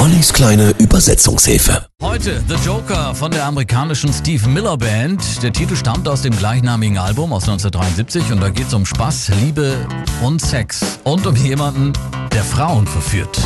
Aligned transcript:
Ollis 0.00 0.32
kleine 0.32 0.70
Übersetzungshilfe. 0.78 1.84
Heute 2.00 2.42
The 2.48 2.54
Joker 2.64 3.14
von 3.14 3.30
der 3.30 3.44
amerikanischen 3.44 4.10
Steve 4.14 4.48
Miller 4.48 4.78
Band. 4.78 5.42
Der 5.42 5.52
Titel 5.52 5.76
stammt 5.76 6.08
aus 6.08 6.22
dem 6.22 6.34
gleichnamigen 6.34 6.96
Album 6.96 7.34
aus 7.34 7.42
1973 7.42 8.32
und 8.32 8.40
da 8.40 8.48
geht 8.48 8.68
es 8.68 8.72
um 8.72 8.86
Spaß, 8.86 9.30
Liebe 9.42 9.86
und 10.22 10.40
Sex. 10.40 10.80
Und 11.04 11.26
um 11.26 11.36
jemanden, 11.36 11.92
der 12.32 12.42
Frauen 12.42 12.86
verführt. 12.86 13.38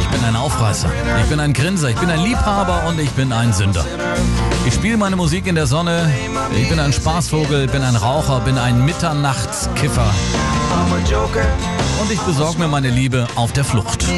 Ich 0.00 0.08
bin 0.08 0.24
ein 0.24 0.34
Aufreißer, 0.34 0.90
ich 1.20 1.28
bin 1.28 1.38
ein 1.38 1.52
Grinser, 1.52 1.90
ich 1.90 1.96
bin 1.96 2.10
ein 2.10 2.24
Liebhaber 2.24 2.88
und 2.88 2.98
ich 2.98 3.10
bin 3.10 3.32
ein 3.32 3.52
Sünder. 3.52 3.84
Ich 4.66 4.74
spiele 4.74 4.96
meine 4.96 5.14
Musik 5.14 5.46
in 5.46 5.54
der 5.54 5.68
Sonne, 5.68 6.12
ich 6.60 6.68
bin 6.68 6.80
ein 6.80 6.92
Spaßvogel, 6.92 7.68
bin 7.68 7.82
ein 7.82 7.94
Raucher, 7.94 8.40
bin 8.40 8.58
ein 8.58 8.84
Mitternachtskiffer. 8.84 10.12
Und 12.02 12.10
ich 12.10 12.20
besorge 12.22 12.58
mir 12.58 12.66
meine 12.66 12.90
Liebe 12.90 13.28
auf 13.36 13.52
der 13.52 13.64
Flucht. 13.64 14.02
The 14.02 14.10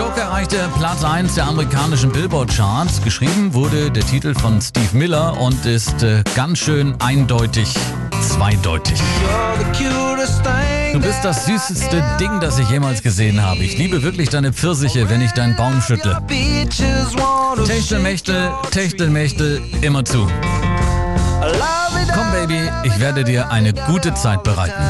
Joker 0.00 0.22
erreichte 0.22 0.68
Platz 0.78 1.04
1 1.04 1.36
der 1.36 1.46
amerikanischen 1.46 2.10
Billboard-Charts. 2.10 3.02
Geschrieben 3.02 3.54
wurde 3.54 3.92
der 3.92 4.04
Titel 4.04 4.34
von 4.34 4.60
Steve 4.60 4.88
Miller 4.94 5.40
und 5.40 5.64
ist 5.64 6.02
äh, 6.02 6.24
ganz 6.34 6.58
schön 6.58 7.00
eindeutig 7.00 7.72
zweideutig. 8.20 8.98
Du 10.92 11.00
bist 11.00 11.24
das 11.24 11.46
süßeste 11.46 12.02
Ding, 12.18 12.40
das 12.40 12.58
ich 12.58 12.68
jemals 12.68 13.02
gesehen 13.02 13.40
habe. 13.40 13.62
Ich 13.62 13.78
liebe 13.78 14.02
wirklich 14.02 14.28
deine 14.28 14.52
Pfirsiche, 14.52 15.08
wenn 15.08 15.20
ich 15.20 15.30
deinen 15.32 15.54
Baum 15.54 15.80
schüttle. 15.80 16.20
Techtelmechtel, 17.64 18.50
Techtelmechtel, 18.72 19.62
immer 19.82 20.04
zu. 20.04 20.26
Komm, 22.14 22.30
Baby, 22.32 22.70
ich 22.84 22.98
werde 23.00 23.24
dir 23.24 23.50
eine 23.50 23.72
gute 23.72 24.14
Zeit 24.14 24.42
bereiten. 24.42 24.82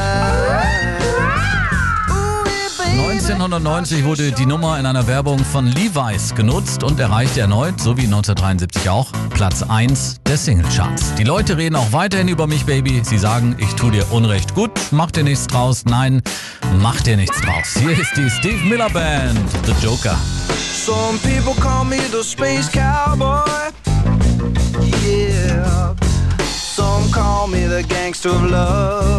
1990 3.33 4.03
wurde 4.03 4.31
die 4.31 4.45
Nummer 4.45 4.79
in 4.79 4.85
einer 4.85 5.07
Werbung 5.07 5.39
von 5.39 5.65
Levi's 5.65 6.35
genutzt 6.35 6.83
und 6.83 6.99
erreichte 6.99 7.41
erneut, 7.41 7.79
so 7.79 7.97
wie 7.97 8.03
1973 8.03 8.89
auch, 8.89 9.11
Platz 9.31 9.63
1 9.63 10.21
der 10.27 10.37
Singlecharts. 10.37 11.15
Die 11.15 11.23
Leute 11.23 11.57
reden 11.57 11.75
auch 11.75 11.91
weiterhin 11.91 12.27
über 12.27 12.47
mich, 12.47 12.65
Baby. 12.65 13.01
Sie 13.03 13.17
sagen, 13.17 13.55
ich 13.57 13.73
tue 13.75 13.91
dir 13.91 14.11
Unrecht. 14.11 14.53
Gut, 14.53 14.71
mach 14.91 15.09
dir 15.09 15.23
nichts 15.23 15.47
draus. 15.47 15.85
Nein, 15.85 16.21
mach 16.81 17.01
dir 17.01 17.17
nichts 17.17 17.41
draus. 17.41 17.75
Hier 17.79 17.97
ist 17.97 18.11
die 18.15 18.29
Steve 18.29 18.63
Miller 18.65 18.89
Band, 18.89 19.39
The 19.65 19.73
Joker. 19.85 20.17
Some 20.85 21.17
people 21.19 21.59
call 21.61 21.85
me 21.85 21.97
the 22.11 22.23
space 22.23 22.69
cowboy. 22.69 23.32
Of 28.25 28.41
love. 28.49 29.12